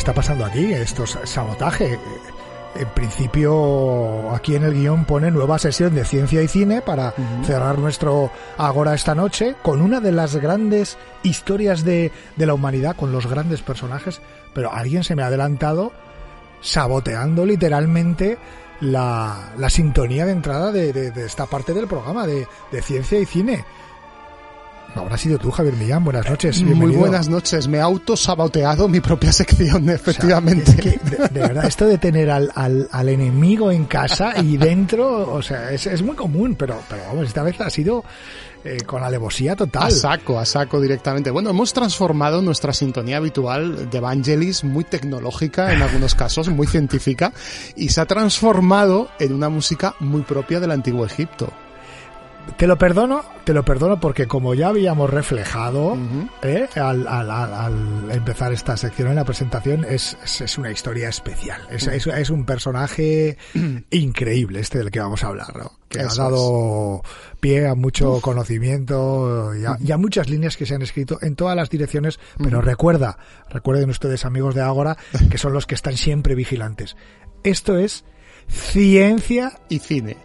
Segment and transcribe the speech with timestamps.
[0.00, 0.72] Está pasando aquí?
[0.72, 1.98] Esto es sabotaje.
[2.74, 7.12] En principio, aquí en el guion pone nueva sesión de ciencia y cine para
[7.44, 12.96] cerrar nuestro Agora esta noche con una de las grandes historias de, de la humanidad,
[12.96, 14.20] con los grandes personajes.
[14.54, 15.92] Pero alguien se me ha adelantado
[16.62, 18.38] saboteando literalmente
[18.80, 23.18] la, la sintonía de entrada de, de- de esta parte del programa de, de ciencia
[23.18, 23.64] y cine.
[24.94, 26.04] Habrá sido tú, Javier Millán.
[26.04, 26.62] Buenas noches.
[26.62, 27.68] Muy buenas noches.
[27.68, 30.70] Me he autosaboteado mi propia sección, O sea, efectivamente.
[30.70, 34.56] es que, de, de verdad, esto de tener al, al, al enemigo en casa y
[34.56, 38.04] dentro, o sea, es, es muy común, pero, pero vamos, esta vez ha sido
[38.62, 39.84] eh, con alevosía total.
[39.84, 41.30] A saco, a saco directamente.
[41.30, 47.32] Bueno, hemos transformado nuestra sintonía habitual de Evangelis, muy tecnológica en algunos casos, muy científica,
[47.74, 51.50] y se ha transformado en una música muy propia del antiguo Egipto.
[52.56, 55.96] Te lo perdono, te lo perdono porque como ya habíamos reflejado.
[56.42, 56.68] ¿eh?
[56.76, 61.08] al, al- al- al empezar esta sección en la presentación, es, es, es una historia
[61.08, 61.62] especial.
[61.70, 63.38] Es, es, es un personaje
[63.90, 65.72] increíble este del que vamos a hablar, ¿no?
[65.88, 67.02] que Eso ha dado
[67.40, 71.34] pie a mucho conocimiento y a, y a muchas líneas que se han escrito en
[71.36, 74.96] todas las direcciones, pero recuerda, recuerden ustedes amigos de Ágora,
[75.30, 76.96] que son los que están siempre vigilantes.
[77.42, 78.04] Esto es
[78.48, 80.16] ciencia y cine.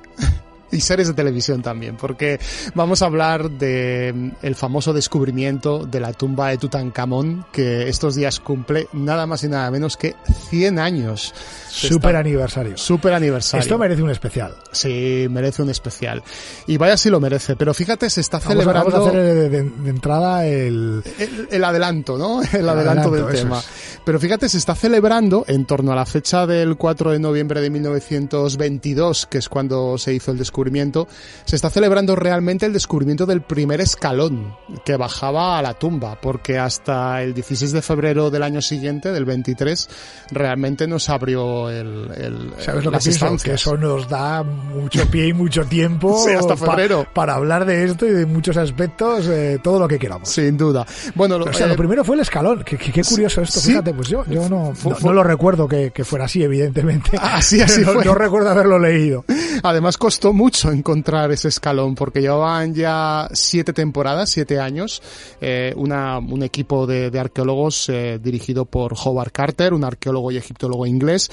[0.72, 2.40] Y series de televisión también, porque
[2.74, 8.16] vamos a hablar de mm, el famoso descubrimiento de la tumba de Tutankamón, que estos
[8.16, 10.16] días cumple nada más y nada menos que
[10.50, 11.34] 100 años.
[11.70, 12.78] Super aniversario.
[12.78, 13.62] Super aniversario.
[13.62, 14.56] Esto merece un especial.
[14.72, 16.24] Sí, merece un especial.
[16.68, 19.22] Y vaya si lo merece, pero fíjate, se está Vamos a, celebrando vamos a hacer
[19.22, 22.42] de, de- de entrada el, el, el adelanto, ¿no?
[22.54, 23.60] El, adelanto, adelanto, del tema.
[23.60, 23.66] es.
[24.06, 27.70] Pero fíjate, se está celebrando en torno a la fecha del 4 de noviembre de
[27.72, 31.08] 1922, que es cuando se hizo el descubrimiento,
[31.46, 34.56] se está celebrando realmente el descubrimiento del primer escalón
[34.86, 39.26] que bajaba a la tumba, porque hasta el 16 de febrero del año siguiente, del
[39.26, 39.90] 23,
[40.32, 43.36] realmente no se abrió el, el ¿Sabes lo que pienso?
[43.44, 47.08] Que eso nos da mucho pie y mucho tiempo Sí, hasta pa- febrero.
[47.14, 50.30] para hablar de esto y de muchos aspectos, eh, todo lo que queramos.
[50.30, 50.86] Sin duda.
[51.16, 52.64] Bueno, lo- O sea, eh, lo primero fue el escalón.
[52.64, 53.70] Qué, qué- qué curioso esto, sí.
[53.72, 57.18] fíjate, pues yo, yo no, Fu- no, lo recuerdo que, que fuera así, evidentemente.
[57.22, 58.06] Así, así no, fue.
[58.06, 59.26] no recuerdo haberlo leído.
[59.64, 65.02] Además costó mucho encontrar ese escalón porque llevaban ya siete temporadas, siete años,
[65.42, 70.38] eh, una, un equipo de, de arqueólogos eh, dirigido por Howard Carter, un arqueólogo y
[70.38, 71.30] egiptólogo inglés,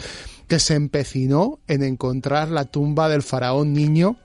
[0.49, 4.17] que se empecinó en encontrar la tumba del faraón niño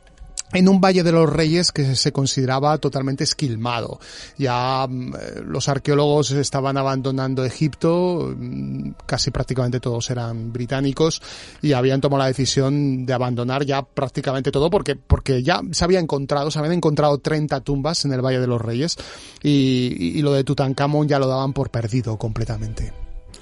[0.53, 3.99] en un Valle de los Reyes que se consideraba totalmente esquilmado.
[4.37, 11.21] Ya mm, eh, los arqueólogos estaban abandonando Egipto, mm, casi prácticamente todos eran británicos
[11.61, 15.99] y habían tomado la decisión de abandonar ya prácticamente todo porque, porque ya se había
[15.99, 18.97] encontrado, se habían encontrado 30 tumbas en el Valle de los Reyes
[19.43, 22.91] y, lo de Tutankamón ya lo daban por perdido completamente.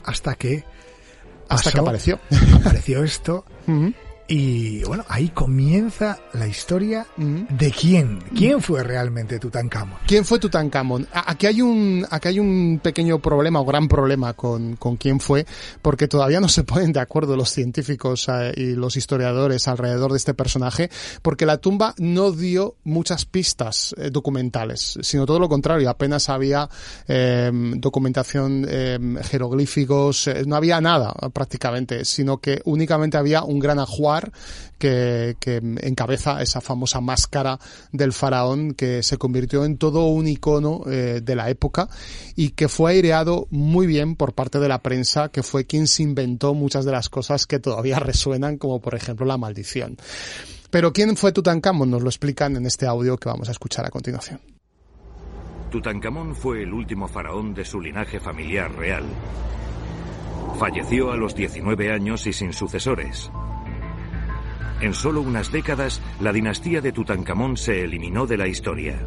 [0.03, 0.63] Hasta que
[1.47, 2.19] Hasta que apareció.
[2.59, 3.45] apareció esto
[4.27, 7.45] y bueno, ahí comienza la historia ujú.
[7.49, 9.99] de quién, quién fue realmente Tutankamón.
[10.07, 11.07] ¿Quién fue Tutankamón?
[11.13, 15.45] Aquí hay un, aquí hay un pequeño problema o gran problema con, con quién fue,
[15.81, 20.17] porque todavía no se ponen de acuerdo los científicos eh, y los historiadores alrededor de
[20.17, 20.89] este personaje,
[21.21, 26.67] porque la tumba no dio muchas pistas eh, documentales, sino todo lo contrario, apenas había
[27.07, 33.79] eh, documentación, eh, jeroglíficos, eh, no había nada prácticamente, sino que únicamente había un gran
[33.79, 34.14] ajuar
[34.77, 35.35] que,
[35.81, 37.59] encabeza esa famosa máscara
[37.91, 41.89] del faraón que se convirtió en todo un icono eh, de la época
[42.35, 46.03] y que fue aireado muy bien por parte de la prensa, que fue quien se
[46.03, 49.97] inventó muchas de las cosas que todavía resuenan, como por ejemplo la maldición.
[50.69, 51.89] Pero ¿quién fue Tutankamón?
[51.89, 54.41] Nos lo explican en este audio que vamos a escuchar a continuación.
[55.71, 59.03] Tutankamón fue el último faraón de su linaje familiar real.
[60.59, 63.29] falleció a los 19 años y sin sucesores.
[64.81, 68.99] En solo unas décadas, la dinastía de Tutankamón se eliminó de la historia.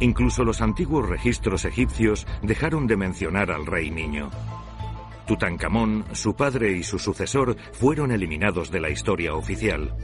[0.00, 4.30] Incluso los antiguos registros egipcios dejaron de mencionar al rey niño.
[5.26, 9.94] Tutankamón, su padre y su sucesor fueron eliminados de la historia oficial.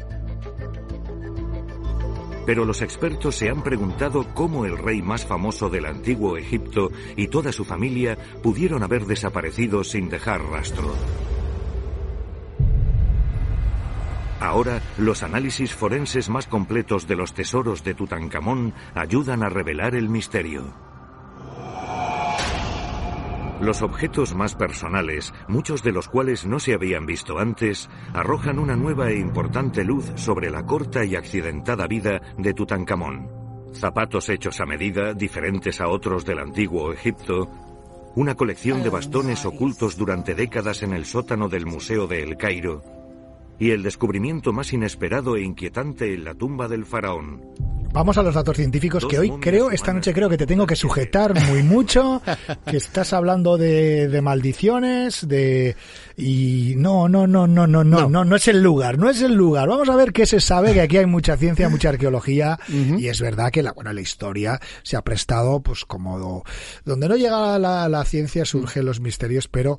[2.47, 7.29] Pero los expertos se han preguntado cómo el rey más famoso del antiguo Egipto y
[7.29, 10.95] toda su familia pudieron haber desaparecido sin dejar rastro.
[14.41, 20.11] Ahora, los análisis forenses más completos de los tesoros de Tutankamón ayudan a revelar el
[20.11, 20.94] misterio.
[23.61, 28.75] Los objetos más personales, muchos de los cuales no se habían visto antes, arrojan una
[28.75, 33.31] nueva e importante luz sobre la corta y accidentada vida de Tutankamón.
[33.73, 37.49] Zapatos hechos a medida, diferentes a otros del antiguo Egipto,
[38.17, 42.83] una colección de bastones ocultos durante décadas en el sótano del Museo de El Cairo,
[43.59, 47.43] y el descubrimiento más inesperado e inquietante en la tumba del faraón.
[47.95, 50.75] Vamos a los datos científicos que hoy creo, esta noche creo que te tengo que
[50.75, 52.21] sujetar muy mucho,
[52.67, 55.77] que estás hablando de, de maldiciones, de
[56.17, 59.35] y no, no, no, no, no, no, no, no es el lugar, no es el
[59.35, 59.69] lugar.
[59.69, 63.21] Vamos a ver qué se sabe, que aquí hay mucha ciencia, mucha arqueología y es
[63.21, 66.43] verdad que la, bueno, la historia se ha prestado pues como
[66.85, 69.79] donde no llega la, la ciencia surgen los misterios, pero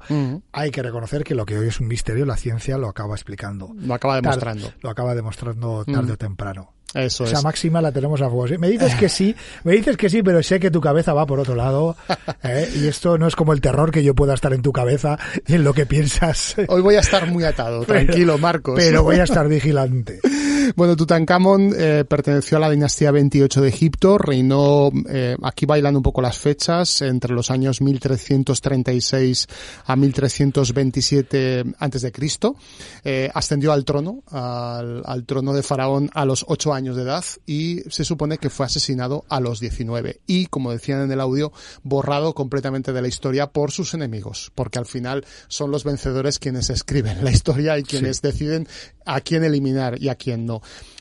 [0.54, 3.76] hay que reconocer que lo que hoy es un misterio, la ciencia lo acaba explicando.
[3.78, 4.72] Lo acaba demostrando.
[4.80, 6.75] lo acaba demostrando tarde o temprano.
[6.96, 8.58] Eso Esa máxima la tenemos a fuego.
[8.58, 11.40] Me dices que sí, me dices que sí, pero sé que tu cabeza va por
[11.40, 11.98] otro lado.
[12.44, 12.70] ¿eh?
[12.76, 15.56] Y esto no es como el terror que yo pueda estar en tu cabeza y
[15.56, 16.56] en lo que piensas.
[16.68, 18.76] Hoy voy a estar muy atado, tranquilo, Marcos.
[18.78, 20.20] Pero voy a estar vigilante.
[20.76, 26.02] Bueno, Tutankamón eh, perteneció a la dinastía 28 de Egipto, reinó, eh, aquí bailan un
[26.02, 29.48] poco las fechas, entre los años 1336
[29.86, 32.56] a 1327 antes de Cristo.
[33.04, 37.24] Eh, ascendió al trono, al, al, trono de faraón a los 8 años de edad
[37.46, 41.52] y se supone que fue asesinado a los 19 y, como decían en el audio,
[41.84, 46.70] borrado completamente de la historia por sus enemigos, porque al final son los vencedores quienes
[46.70, 48.22] escriben la historia y quienes sí.
[48.24, 48.68] deciden
[49.06, 50.55] a quién eliminar y a quién no.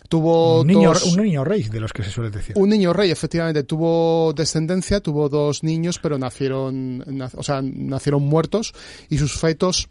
[0.09, 2.55] Tuvo un niño, dos, un niño rey, de los que se suele decir.
[2.59, 3.65] Un niño rey, efectivamente.
[3.65, 7.03] Tuvo descendencia, tuvo dos niños, pero nacieron,
[7.35, 8.75] o sea, nacieron muertos
[9.09, 9.89] y sus fetos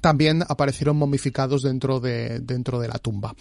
[0.00, 3.34] también aparecieron momificados dentro de, dentro de la tumba.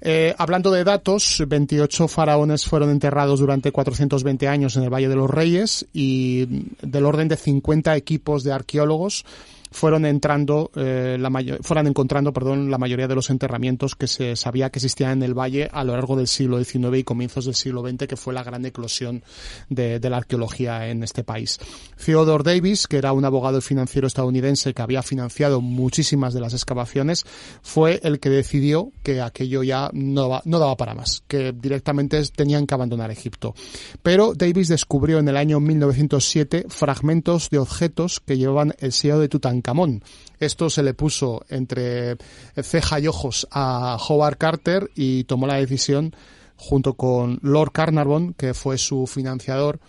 [0.00, 5.16] Eh, hablando de datos, 28 faraones fueron enterrados durante 420 años en el Valle de
[5.16, 6.46] los Reyes y
[6.80, 9.24] del orden de 50 equipos de arqueólogos
[9.70, 11.30] fueron entrando eh, la
[11.62, 15.34] fueron encontrando perdón la mayoría de los enterramientos que se sabía que existían en el
[15.38, 18.42] valle a lo largo del siglo XIX y comienzos del siglo XX que fue la
[18.42, 19.22] gran eclosión
[19.68, 21.58] de, de la arqueología en este país.
[22.04, 27.24] Theodore Davis que era un abogado financiero estadounidense que había financiado muchísimas de las excavaciones
[27.62, 32.66] fue el que decidió que aquello ya no, no daba para más que directamente tenían
[32.66, 33.54] que abandonar Egipto.
[34.02, 39.28] Pero Davis descubrió en el año 1907 fragmentos de objetos que llevaban el sello de
[39.28, 40.02] Tutankamón Tutankamón.
[40.40, 42.16] Esto se le puso entre
[42.62, 46.14] ceja y ojos a Howard Carter y tomó la decisión,
[46.56, 49.80] junto con Lord Carnarvon, que fue su financiador,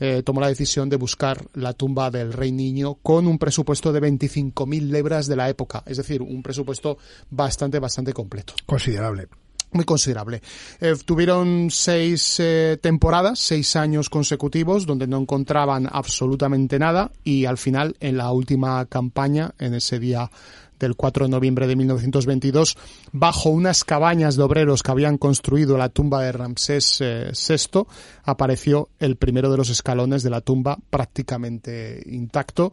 [0.00, 4.00] eh, tomó la decisión de buscar la tumba del rey niño con un presupuesto de
[4.00, 6.98] 25.000 lebras de la época, es decir, un presupuesto
[7.30, 8.54] bastante, bastante completo.
[8.66, 9.28] Considerable
[9.74, 10.40] muy considerable.
[10.80, 17.58] Eh, tuvieron seis eh, temporadas, seis años consecutivos, donde no encontraban absolutamente nada y al
[17.58, 20.30] final, en la última campaña, en ese día
[20.78, 22.76] del 4 de noviembre de 1922,
[23.12, 27.86] bajo unas cabañas de obreros que habían construido la tumba de Ramsés eh, VI,
[28.24, 32.72] apareció el primero de los escalones de la tumba prácticamente intacto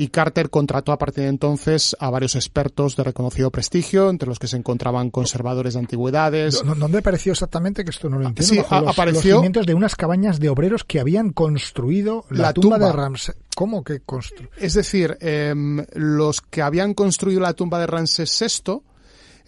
[0.00, 4.38] y Carter contrató a partir de entonces a varios expertos de reconocido prestigio, entre los
[4.38, 6.62] que se encontraban conservadores de antigüedades.
[6.64, 7.84] ¿Dónde apareció exactamente?
[7.84, 8.54] Que esto no lo entiendo.
[8.54, 12.42] Sí, Bajo los, apareció los cimientos de unas cabañas de obreros que habían construido la,
[12.44, 12.90] La tumba, tumba.
[12.90, 13.36] de Ramsés.
[13.56, 14.48] ¿Cómo que construyó?
[14.56, 15.52] Es decir, eh,
[15.94, 18.80] los que habían construido la tumba de Ramsés VI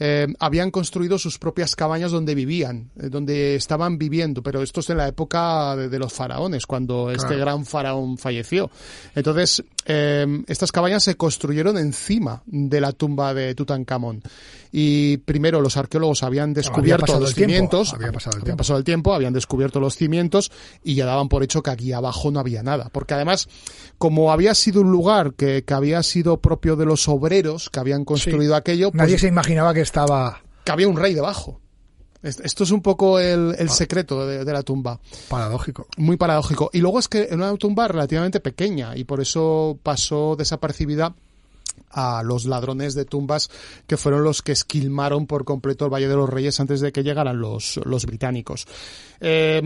[0.01, 4.89] eh, habían construido sus propias cabañas donde vivían, eh, donde estaban viviendo, pero esto es
[4.89, 8.71] en la época de, de los faraones, cuando este gran faraón falleció.
[9.15, 14.23] Entonces, eh, estas cabañas se construyeron encima de la tumba de Tutankamón.
[14.73, 18.59] Y primero los arqueólogos habían descubierto los cimientos, había pasado el había tiempo.
[18.59, 20.53] pasado el tiempo, habían descubierto los cimientos
[20.85, 22.89] y ya daban por hecho que aquí abajo no había nada.
[22.93, 23.49] Porque además,
[23.99, 28.05] como había sido un lugar que, que había sido propio de los obreros que habían
[28.05, 30.43] construido aquello, pues Nadie se imaginaba que estaba...
[30.65, 31.61] que había un rey debajo.
[32.23, 35.01] Esto es un poco el, el secreto de, de, la tumba.
[35.31, 35.87] Paradójico.
[35.97, 36.69] Muy paradójico.
[36.73, 41.15] Y luego es que en una tumba relativamente pequeña y por eso pasó desapercibida
[41.91, 43.51] a los ladrones de tumbas
[43.87, 47.03] que fueron los que esquilmaron por completo el Valle de los Reyes antes de que
[47.03, 48.67] llegaran los, los británicos.
[49.21, 49.61] Eh,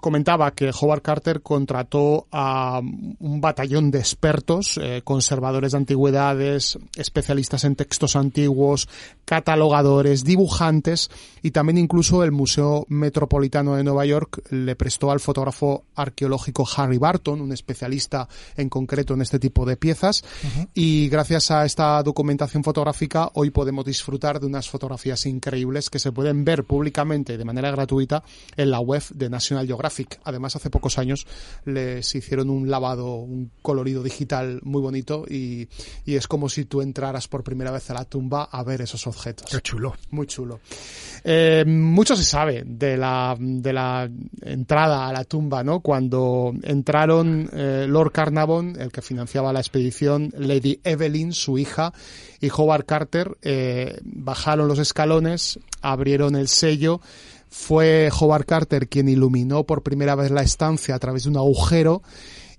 [0.00, 7.64] comentaba que Howard Carter contrató a un batallón de expertos, eh, conservadores de antigüedades, especialistas
[7.64, 8.88] en textos antiguos,
[9.26, 11.10] catalogadores, dibujantes
[11.42, 16.98] y también incluso el Museo Metropolitano de Nueva York le prestó al fotógrafo arqueológico Harry
[16.98, 20.68] Barton, un especialista en concreto en este tipo de piezas, uh -huh.
[20.74, 26.12] y gracias a esta documentación fotográfica hoy podemos disfrutar de unas fotografías increíbles que se
[26.12, 28.22] pueden ver públicamente de manera gratuita
[28.56, 30.20] en la web de National Geographic.
[30.24, 31.26] Además, hace pocos años
[31.64, 35.68] les hicieron un lavado, un colorido digital muy bonito y,
[36.04, 39.06] y es como si tú entraras por primera vez a la tumba a ver esos
[39.06, 39.50] objetos.
[39.50, 39.94] Qué chulo.
[40.10, 40.60] Muy chulo.
[41.24, 44.10] Eh, mucho se sabe de la, de la
[44.42, 45.80] entrada a la tumba, ¿no?
[45.80, 51.92] Cuando entraron eh, Lord Carnarvon, el que financiaba la expedición, Lady Evelyn, su hija,
[52.40, 57.00] y Howard Carter, eh, bajaron los escalones, abrieron el sello,
[57.48, 62.02] fue Howard Carter quien iluminó por primera vez la estancia a través de un agujero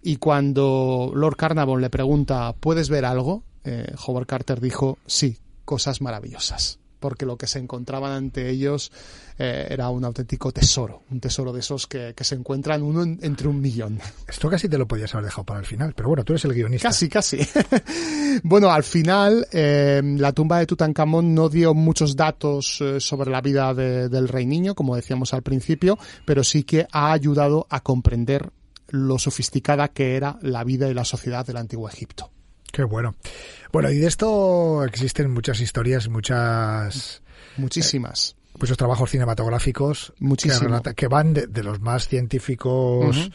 [0.01, 3.43] y cuando Lord Carnarvon le pregunta ¿puedes ver algo?
[3.65, 8.91] Eh, Howard Carter dijo sí, cosas maravillosas porque lo que se encontraban ante ellos
[9.37, 13.19] eh, era un auténtico tesoro, un tesoro de esos que, que se encuentran uno en,
[13.21, 13.99] entre un millón.
[14.27, 16.53] Esto casi te lo podías haber dejado para el final, pero bueno, tú eres el
[16.53, 16.89] guionista.
[16.89, 17.39] Casi, casi.
[18.43, 23.41] bueno, al final, eh, la tumba de Tutankamón no dio muchos datos eh, sobre la
[23.41, 27.81] vida de, del rey niño, como decíamos al principio, pero sí que ha ayudado a
[27.81, 28.51] comprender
[28.89, 32.31] lo sofisticada que era la vida y la sociedad del antiguo Egipto.
[32.75, 33.15] Qué bueno.
[33.71, 37.21] Bueno, y de esto existen muchas historias, muchas...
[37.55, 38.35] Muchísimas.
[38.37, 40.81] Eh, muchos trabajos cinematográficos Muchísimo.
[40.93, 43.15] que, van de, de, los más científicos...
[43.15, 43.31] Uh -huh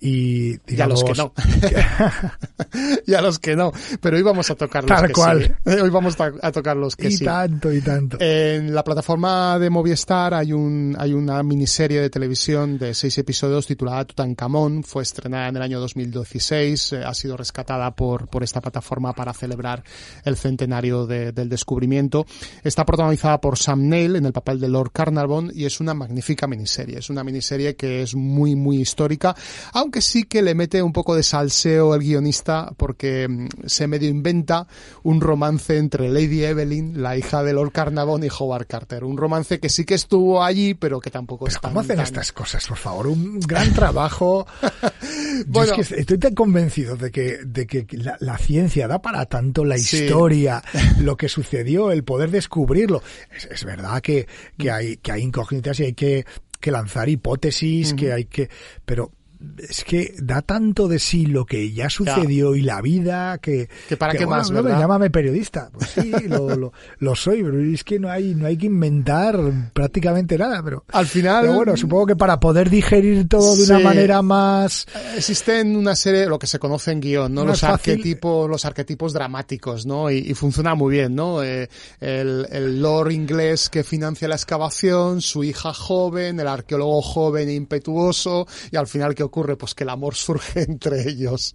[0.00, 1.32] y digamos, ya los que no.
[3.06, 5.58] Ya los que no pero hoy vamos a tocar los tal que cual.
[5.64, 5.70] sí.
[5.80, 7.24] hoy vamos a tocar los que y sí.
[7.24, 8.16] tanto y tanto.
[8.20, 13.66] En la plataforma de Movistar hay un hay una miniserie de televisión de seis episodios
[13.66, 14.84] titulada Tutankamón.
[14.84, 19.32] Fue estrenada en el año 2016 eh, ha sido rescatada por por esta plataforma para
[19.34, 19.82] celebrar
[20.24, 22.26] el centenario de, del descubrimiento.
[22.64, 26.46] Está protagonizada por Sam Neill en el papel de Lord Carnarvon y es una magnífica
[26.46, 26.98] miniserie.
[26.98, 29.34] Es una miniserie que es muy muy histórica
[29.72, 33.88] aunque aunque sí que le mete un poco de salseo el guionista porque mm, se
[33.88, 34.68] medio inventa
[35.02, 39.02] un romance entre Lady Evelyn, la hija de Lord Carnarvon y Howard Carter.
[39.02, 42.04] Un romance que sí que estuvo allí, pero que tampoco es ¿Cómo hacen tan...
[42.04, 43.08] estas cosas, por favor?
[43.08, 44.46] Un gran trabajo.
[45.48, 49.26] bueno, es que estoy tan convencido de que, de que la, la ciencia da para
[49.26, 50.04] tanto la Sí.
[50.04, 50.62] historia,
[51.00, 53.02] lo que sucedió, el poder descubrirlo.
[53.36, 56.24] Es, es verdad que, que, hay, que hay incógnitas y hay que,
[56.60, 57.98] que lanzar hipótesis, uh -huh.
[57.98, 58.50] que hay que,
[58.84, 59.10] pero
[59.58, 62.58] es que da tanto de sí lo que ya sucedió ya.
[62.58, 66.12] y la vida que que para que, qué bueno, más no, llámame periodista pues sí
[66.28, 69.38] lo, lo, lo, soy pero es que no hay no hay que inventar
[69.72, 73.70] prácticamente nada pero al final pero bueno supongo que para poder digerir todo de sí.
[73.72, 77.94] una manera más existen una serie lo que se conoce en guion no los fácil.
[77.94, 81.68] arquetipos los arquetipos dramáticos no y, y funciona muy bien no eh,
[82.00, 87.54] el, el lord inglés que financia la excavación su hija joven el arqueólogo joven e
[87.54, 89.56] impetuoso y al final que ocurre?
[89.56, 91.54] Pues que el amor surge entre ellos.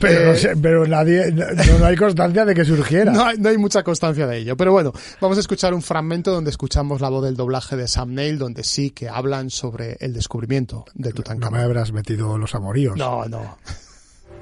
[0.00, 1.44] Pero, eh, no, sé, pero nadie, no,
[1.78, 3.12] no, hay constancia de que surgiera.
[3.12, 4.56] No hay, no hay, mucha constancia de ello.
[4.56, 8.14] Pero bueno, vamos a escuchar un fragmento donde escuchamos la voz del doblaje de Sam
[8.14, 11.52] Neill, donde sí que hablan sobre el descubrimiento de Tutankamón.
[11.52, 12.96] No me habrás metido los amoríos.
[12.96, 13.58] No, no.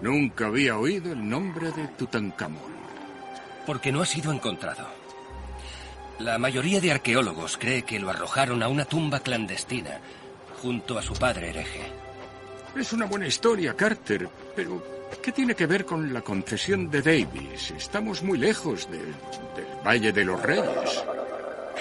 [0.03, 2.77] Nunca había oído el nombre de Tutankamón.
[3.67, 4.87] Porque no ha sido encontrado.
[6.19, 10.01] La mayoría de arqueólogos cree que lo arrojaron a una tumba clandestina
[10.63, 12.06] junto a su padre hereje.
[12.79, 14.83] Es una buena historia, Carter, pero
[15.23, 17.71] ¿qué tiene que ver con la concesión de Davis?
[17.71, 21.05] Estamos muy lejos de, del Valle de los Reyes.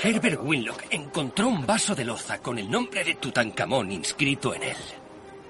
[0.02, 4.78] Herbert Winlock encontró un vaso de loza con el nombre de Tutankamón inscrito en él.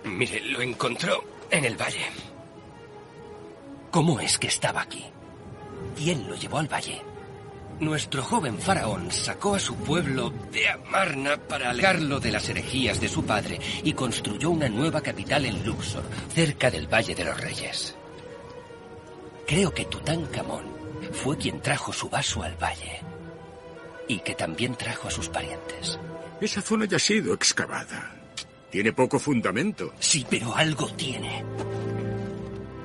[0.05, 2.07] Mire, lo encontró en el valle.
[3.91, 5.05] ¿Cómo es que estaba aquí?
[5.95, 7.01] ¿Quién lo llevó al valle?
[7.79, 13.10] Nuestro joven faraón sacó a su pueblo de Amarna para alejarlo de las herejías de
[13.10, 16.03] su padre y construyó una nueva capital en Luxor,
[16.34, 17.96] cerca del Valle de los Reyes.
[19.46, 20.63] Creo que Tutankamón
[21.12, 23.01] fue quien trajo su vaso al valle
[24.08, 26.00] y que también trajo a sus parientes.
[26.39, 28.15] Esa zona ya ha sido excavada.
[28.72, 29.94] Tiene poco fundamento.
[30.00, 31.44] Sí, pero algo tiene.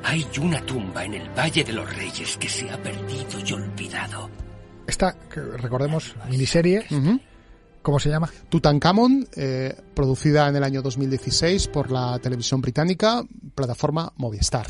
[0.03, 4.31] Hay una tumba en el Valle de los Reyes que se ha perdido y olvidado
[4.91, 7.21] esta, que recordemos, miniserie, uh -huh.
[7.83, 8.31] ¿Cómo se llama?
[8.51, 13.23] Tutankamón, eh, producida en el año 2016 por la televisión británica,
[13.55, 14.67] plataforma Movistar.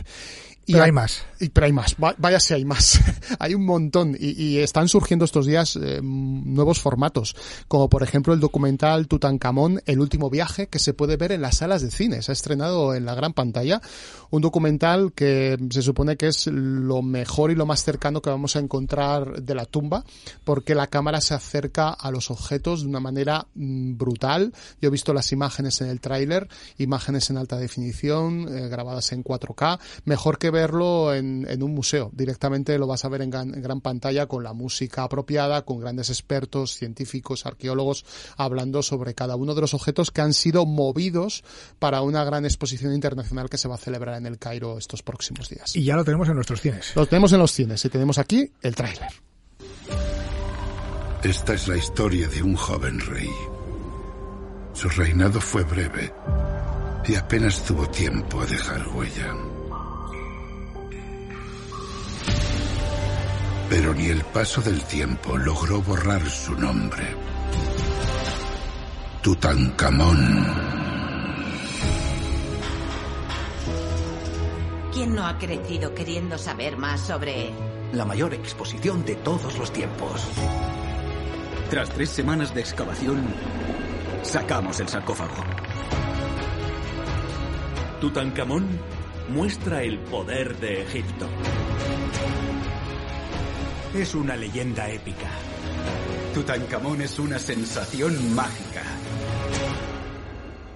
[0.66, 1.24] Y pero hay más.
[1.40, 1.96] Y, pero hay más.
[1.98, 3.00] Vaya si hay más.
[3.38, 4.16] hay un montón.
[4.18, 7.34] Y, y, están surgiendo estos días eh, nuevos formatos.
[7.66, 11.58] Como por ejemplo el documental Tutankamón, El último viaje, que se puede ver en las
[11.58, 12.22] salas de cine.
[12.22, 13.80] Se ha estrenado en la gran pantalla.
[14.30, 18.54] Un documental que se supone que es lo mejor y lo más cercano que vamos
[18.54, 20.04] a encontrar de la tumba.
[20.44, 24.52] Porque la cámara se acerca a los objetos de una manera brutal.
[24.80, 26.48] Yo he visto las imágenes en el tráiler.
[26.78, 29.80] Imágenes en alta definición, eh, grabadas en 4K.
[30.04, 32.10] Mejor que verlo en, en, un museo.
[32.12, 35.80] Directamente lo vas a ver en gran, en gran, pantalla con la música apropiada, con
[35.80, 38.04] grandes expertos, científicos, arqueólogos,
[38.36, 41.44] hablando sobre cada uno de los objetos que han sido movidos
[41.78, 45.48] para una gran exposición internacional que se va a celebrar en el Cairo estos próximos
[45.48, 45.74] días.
[45.76, 46.94] Y ya lo tenemos en nuestros cines.
[46.96, 49.08] Lo tenemos en los cines y tenemos aquí el tráiler.
[51.22, 53.30] Esta es la historia de un joven rey.
[54.72, 56.12] Su reinado fue breve
[57.06, 59.59] y apenas tuvo tiempo a dejar huella.
[63.70, 67.04] Pero ni el paso del tiempo logró borrar su nombre.
[69.22, 70.44] Tutankamón.
[74.92, 77.52] ¿Quién no ha crecido queriendo saber más sobre
[77.92, 80.26] la mayor exposición de todos los tiempos?
[81.70, 83.22] Tras tres semanas de excavación,
[84.22, 85.44] sacamos el sarcófago.
[88.00, 88.66] Tutankamón
[89.28, 91.28] muestra el poder de Egipto.
[93.94, 95.28] Es una leyenda épica.
[96.32, 98.82] Tutankamón es una sensación mágica.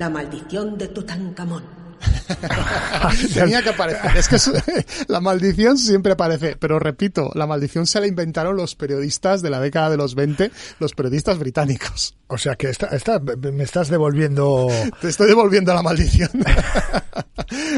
[0.00, 1.83] La maldición de Tutankamón.
[3.34, 4.16] Tenía que aparecer.
[4.16, 4.50] Es que es,
[5.08, 6.56] la maldición siempre aparece.
[6.58, 10.50] Pero repito, la maldición se la inventaron los periodistas de la década de los 20,
[10.80, 12.16] los periodistas británicos.
[12.28, 14.68] O sea que esta, esta, me estás devolviendo.
[15.00, 16.30] Te estoy devolviendo la maldición.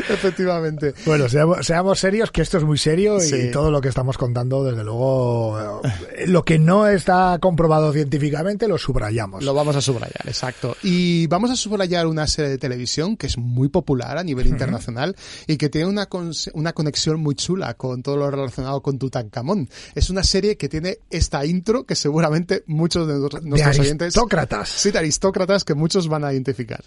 [0.08, 0.94] Efectivamente.
[1.04, 4.64] Bueno, seamos, seamos, serios, que esto es muy serio y todo lo que estamos contando,
[4.64, 5.82] desde luego,
[6.26, 9.44] lo que no está comprobado científicamente, lo subrayamos.
[9.44, 10.76] Lo vamos a subrayar, exacto.
[10.82, 15.10] Y vamos a subrayar una serie de televisión que es muy popular a nivel internacional
[15.16, 15.44] uh -huh.
[15.54, 16.08] y que tiene una,
[16.52, 19.68] una conexión muy chula con todo lo relacionado con Tutankamón.
[19.94, 23.14] Es una serie que tiene esta intro que seguramente muchos de
[23.48, 24.16] nuestros de oyentes...
[24.16, 24.68] Aristócratas.
[24.68, 26.84] Sí, de aristócratas que muchos van a identificar.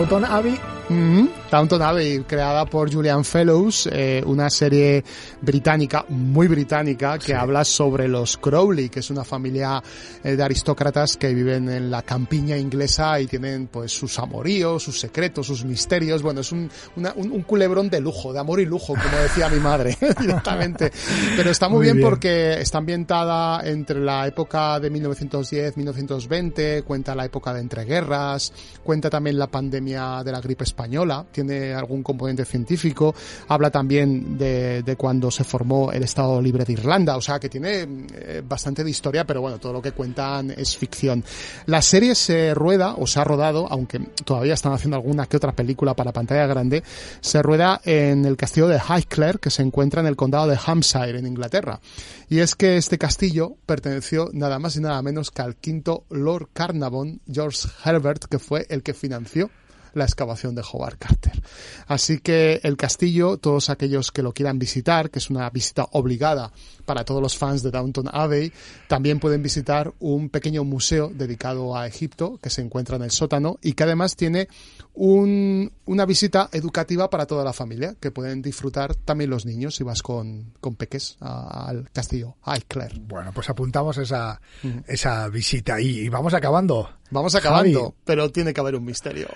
[0.00, 0.56] Downton Abbey.
[0.88, 1.39] Mm -hmm.
[1.50, 5.02] Downton Abbey, creada por Julian Fellows, eh, una serie
[5.40, 7.32] británica, muy británica, que sí.
[7.32, 9.82] habla sobre los Crowley, que es una familia
[10.22, 15.00] eh, de aristócratas que viven en la campiña inglesa y tienen pues sus amoríos, sus
[15.00, 16.22] secretos, sus misterios.
[16.22, 19.48] Bueno, es un, una, un, un, culebrón de lujo, de amor y lujo, como decía
[19.48, 20.92] mi madre, directamente.
[21.36, 27.16] Pero está muy, muy bien, bien, porque está ambientada entre la época de 1910-1920, cuenta
[27.16, 28.52] la época de entreguerras,
[28.84, 33.14] cuenta también la pandemia de la gripe española, tiene algún componente científico,
[33.48, 37.48] habla también de, de, cuando se formó el Estado Libre de Irlanda, o sea que
[37.48, 41.24] tiene eh, bastante de historia, pero bueno, todo lo que cuentan es ficción.
[41.66, 45.52] La serie se rueda, o se ha rodado, aunque todavía están haciendo alguna que otra
[45.52, 46.82] película para pantalla grande,
[47.20, 51.18] se rueda en el castillo de Highclere, que se encuentra en el condado de Hampshire,
[51.18, 51.80] en Inglaterra.
[52.28, 56.48] Y es que este castillo perteneció nada más y nada menos que al quinto Lord
[56.52, 59.50] Carnarvon, George Herbert, que fue el que financió
[59.94, 61.42] la excavación de Howard Carter.
[61.86, 66.52] Así que el castillo, todos aquellos que lo quieran visitar, que es una visita obligada
[66.84, 68.52] para todos los fans de Downton Abbey,
[68.88, 73.58] también pueden visitar un pequeño museo dedicado a Egipto que se encuentra en el sótano
[73.62, 74.48] y que además tiene
[74.94, 79.84] un, una visita educativa para toda la familia que pueden disfrutar también los niños si
[79.84, 82.98] vas con, con peques a, al castillo Highclere.
[83.00, 84.40] Bueno, pues apuntamos esa,
[84.86, 86.90] esa visita y, y, vamos acabando.
[87.10, 87.94] Vamos acabando, Javi.
[88.04, 89.28] pero tiene que haber un misterio.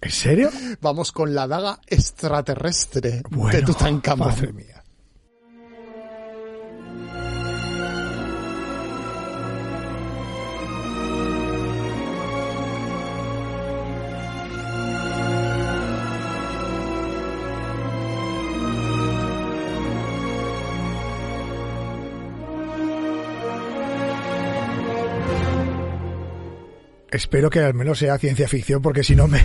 [0.00, 0.50] ¿En serio?
[0.80, 4.28] Vamos con la daga extraterrestre bueno, de Tutankamón.
[4.28, 4.83] Madre mía.
[27.14, 29.40] Espero que al menos sea ciencia ficción porque si no me,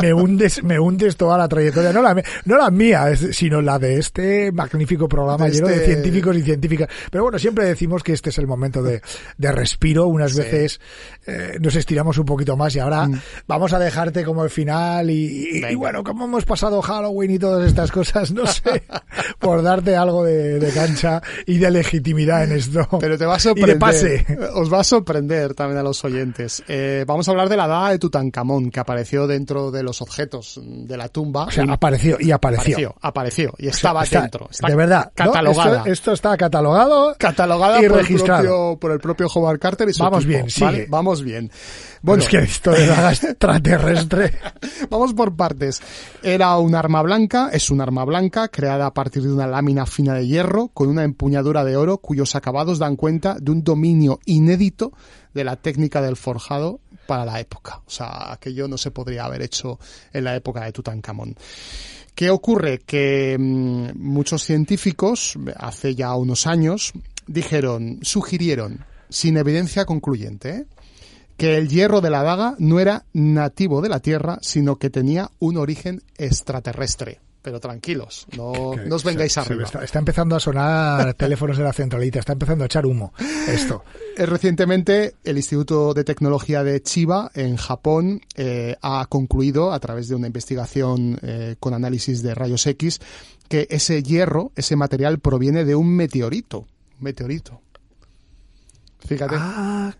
[0.00, 1.92] me, hundes me hundes toda la trayectoria.
[1.92, 6.36] No la no la mía sino la de este magnífico programa lleno de este científicos
[6.36, 6.88] y científicas.
[7.10, 9.02] Pero bueno siempre decimos que este es el momento de,
[9.36, 10.06] de respiro.
[10.06, 10.80] Unas veces
[11.26, 13.20] eh, nos estiramos un poquito más y ahora mm.
[13.46, 17.66] vamos a dejarte como el final y, y, bueno como hemos pasado Halloween y todas
[17.66, 18.82] estas cosas no sé
[19.38, 23.40] por darte algo de, de, cancha y de legitimidad en esto pero te va a
[23.40, 24.26] sorprender pase.
[24.54, 27.90] os va a sorprender también a los oyentes eh, vamos a hablar de la daga
[27.90, 31.44] de Tutankamón, que apareció dentro de los objetos de la tumba.
[31.44, 32.94] O sea, apareció y apareció.
[33.00, 34.48] Apareció, y estaba dentro.
[34.66, 35.12] de verdad.
[35.14, 35.84] Catalogada.
[35.86, 37.14] Esto, está catalogado.
[37.18, 38.40] Catalogada y por, registrado.
[38.42, 40.64] El propio, por el propio Howard Carter y su Vamos bien, sí.
[40.88, 41.50] Vamos bien.
[42.02, 44.38] Bueno, es que esto de daga extraterrestre.
[44.90, 45.82] Vamos por partes.
[46.22, 50.14] Era un arma blanca, es un arma blanca creada a partir de una lámina fina
[50.14, 54.92] de hierro con una empuñadura de oro cuyos acabados dan cuenta de un dominio inédito
[55.34, 57.82] de la técnica del forjado para la época.
[57.86, 59.78] O sea, aquello no se podría haber hecho
[60.12, 61.36] en la época de Tutankamón.
[62.14, 62.78] ¿Qué ocurre?
[62.78, 66.92] Que mm, muchos científicos, hace ya unos años,
[67.26, 70.66] dijeron, sugirieron, sin evidencia concluyente, ¿eh?
[71.40, 75.30] Que el hierro de la daga no era nativo de la Tierra, sino que tenía
[75.38, 79.64] un origen extraterrestre pero tranquilos, no, os vengáis arriba.
[79.64, 83.14] Está, empezando a sonar teléfonos de la centralita, está empezando a echar humo
[83.48, 83.82] esto.
[84.14, 90.08] Eh, recientemente, el Instituto de Tecnología de Chiba, en Japón, eh, ha concluido, a través
[90.08, 93.00] de una investigación eh, con análisis de rayos X,
[93.48, 96.66] que ese hierro, ese material, proviene de un meteorito.
[96.98, 97.62] Meteorito.
[98.98, 99.36] Fíjate.
[99.38, 99.96] Ah,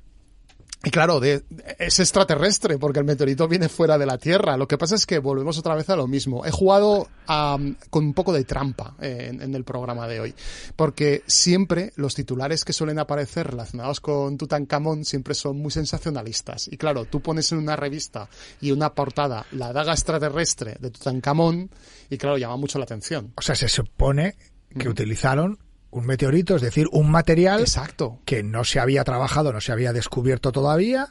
[0.83, 1.43] y claro, de,
[1.79, 4.57] es extraterrestre porque el meteorito viene fuera de la Tierra.
[4.57, 6.47] Lo que pasa es que volvemos otra vez a lo mismo.
[6.47, 10.35] He jugado con un poco de trampa en, en, el programa de hoy,
[10.77, 16.67] porque siempre los titulares que suelen aparecer relacionados con Tutankamón siempre son muy sensacionalistas.
[16.69, 18.29] Y claro, tú pones en una revista
[18.61, 21.71] y una portada la daga extraterrestre de Tutankamón
[22.09, 23.33] y claro, llama mucho la atención.
[23.37, 24.35] O sea, se supone
[24.79, 25.59] que utilizaron
[25.91, 28.19] un meteorito, es decir, un material Exacto.
[28.25, 31.07] que no se había trabajado, no se había descubierto todavía.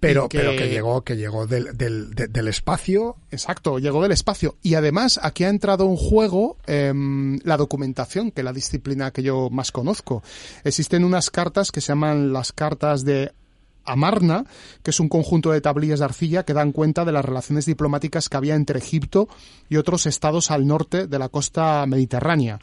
[0.00, 0.38] Pero que...
[0.38, 5.18] pero que llegó que llegó del, del, del, espacio exacto llegó del espacio y además
[5.20, 9.72] aquí ha entrado en juego em, la documentación que es la disciplina que yo más
[9.72, 10.22] conozco
[10.62, 13.32] existen unas cartas que se llaman las cartas de
[13.88, 14.44] Amarna,
[14.82, 18.28] que es un conjunto de tablillas de arcilla que dan cuenta de las relaciones diplomáticas
[18.28, 19.28] que había entre Egipto
[19.68, 22.60] y otros estados al norte de la costa mediterránea.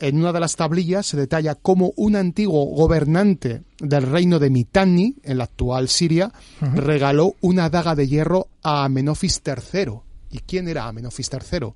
[0.00, 5.16] En una de las tablillas se detalla cómo un antiguo gobernante del reino de Mitanni,
[5.24, 9.92] en la actual Siria, regaló una daga de hierro a Amenofis III.
[10.30, 11.72] ¿Y quién era Amenofis III?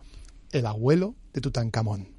[0.53, 2.12] El abuelo de Tutankamón.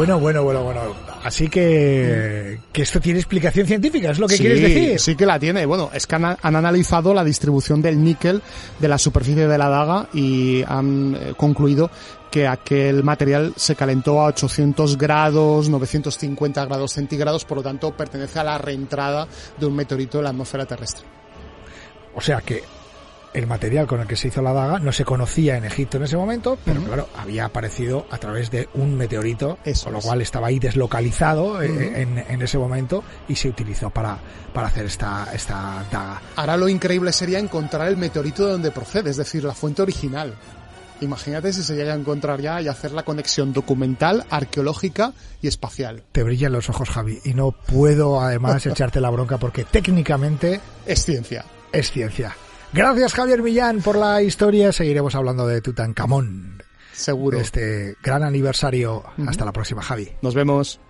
[0.00, 0.80] Bueno, bueno, bueno, bueno.
[1.22, 4.98] Así que, que esto tiene explicación científica, es lo que quieres decir.
[4.98, 5.66] Sí que la tiene.
[5.66, 8.40] Bueno, es que han, analizado la distribución del níquel
[8.78, 11.90] de la superficie de la daga y han eh, concluido
[12.30, 18.38] que aquel material se calentó a 800 grados, 950 grados centígrados, por lo tanto pertenece
[18.38, 21.04] a la reentrada de un meteorito en la atmósfera terrestre.
[22.14, 22.64] O sea que
[23.32, 26.04] el material con el que se hizo la daga no se conocía en Egipto en
[26.04, 30.48] ese momento, pero claro, había aparecido a través de un meteorito, con lo cual estaba
[30.48, 34.18] ahí deslocalizado eh, en, ese momento y se utilizó para,
[34.52, 36.22] para hacer esta, esta daga.
[36.36, 40.34] Ahora lo increíble sería encontrar el meteorito de donde procede, es decir, la fuente original.
[41.00, 46.02] Imagínate si se llega a encontrar ya y hacer la conexión documental, arqueológica y espacial.
[46.12, 50.60] Te brillan los ojos, Javi, y no puedo además echarte la bronca porque técnicamente...
[50.84, 51.44] Es ciencia.
[51.72, 52.36] Es ciencia.
[52.72, 54.72] Gracias Javier Millán por la historia.
[54.72, 56.62] Seguiremos hablando de Tutankamón.
[56.92, 57.40] Seguro.
[57.40, 59.02] este gran aniversario.
[59.26, 60.10] Hasta la próxima, Javi.
[60.22, 60.80] Nos vemos.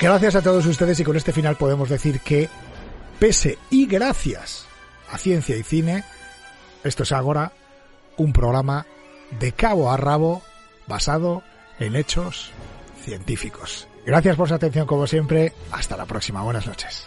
[0.00, 2.48] Gracias a todos ustedes y con este final podemos decir que
[3.22, 4.66] pese y gracias
[5.08, 6.02] a Ciencia y Cine,
[6.82, 7.52] esto es ahora
[8.16, 8.84] un programa
[9.38, 10.42] de cabo a rabo
[10.88, 11.44] basado
[11.78, 12.50] en hechos
[13.04, 13.86] científicos.
[14.04, 15.52] Gracias por su atención como siempre.
[15.70, 16.42] Hasta la próxima.
[16.42, 17.06] Buenas noches.